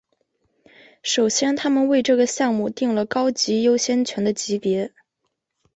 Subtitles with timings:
[1.03, 4.91] 首先他们为这个项目订了高级优先权的级别。